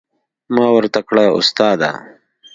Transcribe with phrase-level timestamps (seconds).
[0.53, 1.91] ما ورته کړه استاده.